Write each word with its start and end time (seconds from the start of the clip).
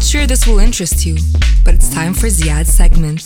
not 0.00 0.06
sure 0.06 0.26
this 0.26 0.46
will 0.46 0.60
interest 0.60 1.04
you, 1.04 1.14
but 1.62 1.74
it's 1.74 1.92
time 1.92 2.14
for 2.14 2.30
Ziad's 2.30 2.72
segment. 2.72 3.22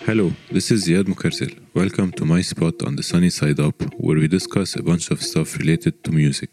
Hello, 0.00 0.30
this 0.50 0.70
is 0.70 0.86
Ziad 0.86 1.04
Mukarsil. 1.04 1.58
Welcome 1.72 2.12
to 2.12 2.26
my 2.26 2.42
spot 2.42 2.82
on 2.82 2.96
the 2.96 3.02
sunny 3.02 3.30
side 3.30 3.58
up, 3.58 3.80
where 3.96 4.18
we 4.18 4.28
discuss 4.28 4.76
a 4.76 4.82
bunch 4.82 5.10
of 5.10 5.22
stuff 5.22 5.56
related 5.56 6.04
to 6.04 6.12
music, 6.12 6.50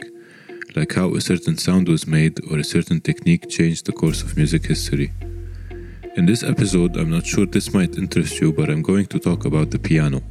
like 0.78 0.94
how 0.94 1.14
a 1.14 1.20
certain 1.20 1.58
sound 1.58 1.90
was 1.90 2.08
made 2.08 2.40
or 2.50 2.60
a 2.60 2.64
certain 2.64 3.02
technique 3.02 3.50
changed 3.50 3.86
the 3.86 3.92
course 3.92 4.22
of 4.24 4.38
music 4.38 4.66
history. 4.66 5.12
In 6.16 6.26
this 6.26 6.42
episode, 6.42 6.96
I'm 6.96 7.10
not 7.10 7.26
sure 7.26 7.46
this 7.46 7.74
might 7.74 7.98
interest 7.98 8.40
you, 8.40 8.54
but 8.54 8.70
I'm 8.70 8.82
going 8.82 9.08
to 9.08 9.20
talk 9.20 9.44
about 9.44 9.72
the 9.72 9.80
piano. 9.80 10.22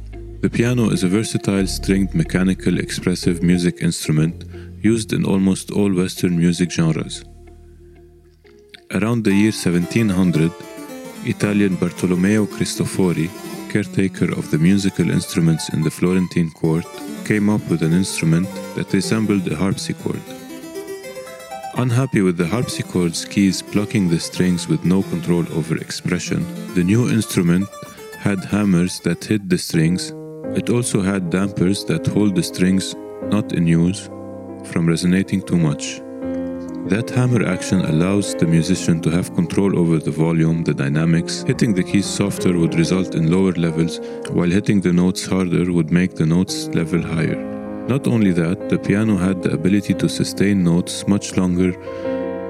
The 0.41 0.49
piano 0.49 0.89
is 0.89 1.03
a 1.03 1.07
versatile 1.07 1.67
stringed 1.67 2.15
mechanical 2.15 2.79
expressive 2.79 3.43
music 3.43 3.83
instrument 3.83 4.45
used 4.81 5.13
in 5.13 5.23
almost 5.23 5.69
all 5.69 5.93
Western 5.93 6.35
music 6.35 6.71
genres. 6.71 7.23
Around 8.91 9.23
the 9.23 9.31
year 9.31 9.51
1700, 9.51 10.51
Italian 11.25 11.75
Bartolomeo 11.75 12.47
Cristofori, 12.47 13.29
caretaker 13.69 14.31
of 14.31 14.49
the 14.49 14.57
musical 14.57 15.11
instruments 15.11 15.69
in 15.69 15.83
the 15.83 15.91
Florentine 15.91 16.49
court, 16.49 16.85
came 17.23 17.51
up 17.51 17.61
with 17.69 17.83
an 17.83 17.93
instrument 17.93 18.47
that 18.73 18.91
resembled 18.91 19.47
a 19.47 19.55
harpsichord. 19.55 20.19
Unhappy 21.75 22.21
with 22.21 22.37
the 22.37 22.47
harpsichord's 22.47 23.25
keys 23.25 23.61
plucking 23.61 24.09
the 24.09 24.19
strings 24.19 24.67
with 24.67 24.83
no 24.83 25.03
control 25.03 25.45
over 25.53 25.77
expression, 25.77 26.43
the 26.73 26.83
new 26.83 27.11
instrument 27.11 27.69
had 28.17 28.43
hammers 28.43 28.99
that 29.01 29.23
hit 29.23 29.47
the 29.47 29.57
strings. 29.59 30.13
It 30.57 30.71
also 30.71 31.03
had 31.03 31.29
dampers 31.29 31.85
that 31.85 32.07
hold 32.07 32.33
the 32.33 32.41
strings 32.41 32.95
not 33.27 33.53
in 33.53 33.67
use 33.67 34.07
from 34.71 34.87
resonating 34.87 35.43
too 35.43 35.57
much. 35.57 36.01
That 36.87 37.09
hammer 37.11 37.45
action 37.45 37.81
allows 37.81 38.33
the 38.35 38.47
musician 38.47 38.99
to 39.01 39.11
have 39.11 39.35
control 39.35 39.77
over 39.77 39.99
the 39.99 40.11
volume, 40.11 40.63
the 40.63 40.73
dynamics. 40.73 41.43
Hitting 41.43 41.73
the 41.73 41.83
keys 41.83 42.05
softer 42.05 42.57
would 42.57 42.73
result 42.75 43.13
in 43.15 43.29
lower 43.29 43.51
levels, 43.51 43.99
while 44.31 44.49
hitting 44.49 44.81
the 44.81 44.93
notes 44.93 45.25
harder 45.25 45.71
would 45.71 45.91
make 45.91 46.15
the 46.15 46.25
notes 46.25 46.67
level 46.69 47.01
higher. 47.01 47.35
Not 47.87 48.07
only 48.07 48.31
that, 48.31 48.69
the 48.69 48.79
piano 48.79 49.17
had 49.17 49.43
the 49.43 49.51
ability 49.51 49.93
to 49.95 50.09
sustain 50.09 50.63
notes 50.63 51.07
much 51.07 51.37
longer 51.37 51.73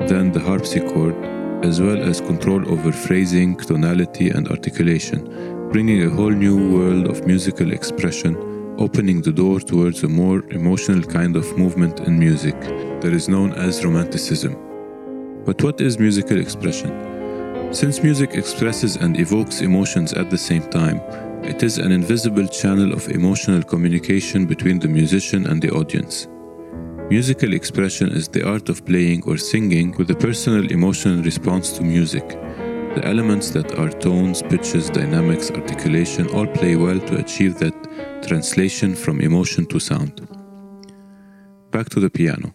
than 0.07 0.31
the 0.31 0.39
harpsichord, 0.39 1.15
as 1.65 1.81
well 1.81 2.01
as 2.01 2.21
control 2.21 2.61
over 2.71 2.91
phrasing, 2.91 3.57
tonality, 3.57 4.29
and 4.29 4.47
articulation, 4.47 5.69
bringing 5.71 6.03
a 6.03 6.09
whole 6.09 6.31
new 6.31 6.71
world 6.73 7.07
of 7.07 7.27
musical 7.27 7.73
expression 7.73 8.48
opening 8.79 9.21
the 9.21 9.31
door 9.31 9.59
towards 9.59 10.03
a 10.03 10.07
more 10.07 10.41
emotional 10.51 11.03
kind 11.03 11.35
of 11.35 11.57
movement 11.57 11.99
in 11.99 12.17
music 12.17 12.59
that 13.01 13.11
is 13.13 13.27
known 13.27 13.51
as 13.53 13.83
romanticism. 13.83 14.55
But 15.45 15.61
what 15.61 15.81
is 15.81 15.99
musical 15.99 16.39
expression? 16.39 16.89
Since 17.73 18.01
music 18.01 18.31
expresses 18.33 18.95
and 18.95 19.19
evokes 19.19 19.61
emotions 19.61 20.13
at 20.13 20.29
the 20.29 20.37
same 20.37 20.63
time, 20.69 21.01
it 21.43 21.61
is 21.61 21.77
an 21.77 21.91
invisible 21.91 22.47
channel 22.47 22.93
of 22.93 23.09
emotional 23.09 23.61
communication 23.63 24.45
between 24.45 24.79
the 24.79 24.87
musician 24.87 25.47
and 25.47 25.61
the 25.61 25.71
audience. 25.71 26.27
Musical 27.09 27.53
expression 27.53 28.11
is 28.11 28.27
the 28.27 28.47
art 28.47 28.69
of 28.69 28.85
playing 28.85 29.23
or 29.25 29.35
singing 29.37 29.95
with 29.97 30.09
a 30.11 30.15
personal 30.15 30.71
emotional 30.71 31.21
response 31.23 31.71
to 31.73 31.83
music. 31.83 32.37
The 32.99 33.07
elements 33.07 33.51
that 33.51 33.79
are 33.79 33.89
tones, 33.89 34.41
pitches, 34.41 34.89
dynamics, 34.89 35.49
articulation 35.51 36.27
all 36.31 36.45
play 36.45 36.75
well 36.75 36.99
to 36.99 37.15
achieve 37.15 37.57
that 37.59 37.73
translation 38.27 38.93
from 38.93 39.21
emotion 39.21 39.65
to 39.67 39.79
sound. 39.79 40.27
Back 41.71 41.87
to 41.91 42.01
the 42.01 42.09
piano. 42.09 42.53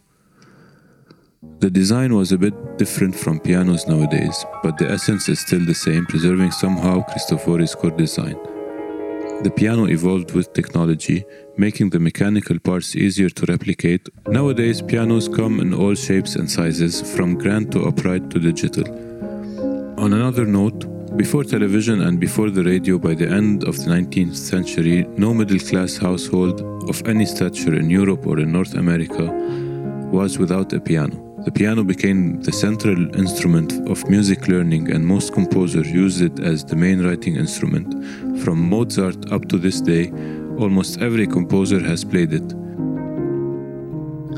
The 1.61 1.70
design 1.70 2.14
was 2.14 2.31
a 2.31 2.36
bit 2.36 2.77
different 2.77 3.17
from 3.17 3.41
pianos 3.41 3.86
nowadays, 3.86 4.45
but 4.62 4.77
the 4.77 4.91
essence 4.91 5.31
is 5.31 5.41
still 5.41 5.64
the 5.64 5.75
same, 5.75 6.05
preserving 6.05 6.51
somehow 6.51 7.03
Cristofori's 7.06 7.75
core 7.75 7.92
design. 7.92 8.36
The 9.45 9.53
piano 9.56 9.86
evolved 9.86 10.33
with 10.35 10.52
technology, 10.52 11.24
making 11.57 11.89
the 11.89 12.01
mechanical 12.01 12.58
parts 12.58 12.95
easier 12.95 13.30
to 13.30 13.46
replicate. 13.46 14.11
Nowadays, 14.29 14.83
pianos 14.83 15.27
come 15.27 15.61
in 15.61 15.73
all 15.73 15.95
shapes 15.95 16.36
and 16.36 16.51
sizes, 16.51 17.01
from 17.17 17.39
grand 17.39 17.73
to 17.73 17.85
upright 17.85 18.29
to 18.29 18.39
digital. 18.39 19.14
On 20.05 20.13
another 20.13 20.45
note, 20.45 21.17
before 21.17 21.45
television 21.45 22.03
and 22.03 22.20
before 22.20 22.51
the 22.51 22.63
radio, 22.63 22.98
by 22.98 23.15
the 23.15 23.27
end 23.27 23.65
of 23.65 23.79
the 23.79 23.91
19th 23.91 24.37
century, 24.37 25.07
no 25.17 25.33
middle 25.33 25.59
class 25.59 25.97
household 25.97 26.61
of 26.91 27.03
any 27.09 27.25
stature 27.25 27.75
in 27.75 27.89
Europe 27.89 28.27
or 28.27 28.39
in 28.39 28.53
North 28.53 28.75
America 28.75 29.25
was 30.13 30.39
without 30.39 30.75
a 30.75 30.79
piano. 30.79 31.17
The 31.47 31.51
piano 31.51 31.83
became 31.85 32.43
the 32.43 32.53
central 32.53 33.17
instrument 33.17 33.73
of 33.89 34.07
music 34.11 34.47
learning, 34.47 34.93
and 34.93 35.07
most 35.07 35.33
composers 35.33 35.91
used 35.91 36.20
it 36.20 36.39
as 36.39 36.67
the 36.67 36.77
main 36.77 37.03
writing 37.03 37.37
instrument. 37.37 37.89
From 38.45 38.59
Mozart 38.61 39.33
up 39.33 39.48
to 39.48 39.57
this 39.57 39.81
day, 39.81 40.11
almost 40.59 41.01
every 41.01 41.27
composer 41.27 41.81
has 41.81 42.05
played 42.05 42.35
it. 42.35 42.48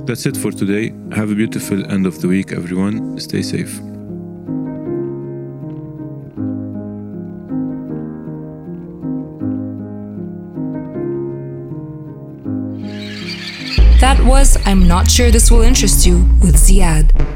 That's 0.06 0.26
it 0.26 0.36
for 0.36 0.52
today. 0.52 0.94
Have 1.10 1.32
a 1.32 1.34
beautiful 1.34 1.84
end 1.90 2.06
of 2.06 2.20
the 2.20 2.28
week, 2.28 2.52
everyone. 2.52 3.18
Stay 3.18 3.42
safe. 3.42 3.80
That 14.00 14.22
was 14.22 14.58
I'm 14.66 14.86
Not 14.86 15.10
Sure 15.10 15.30
This 15.30 15.50
Will 15.50 15.62
Interest 15.62 16.04
You 16.04 16.18
with 16.42 16.56
Ziad. 16.56 17.35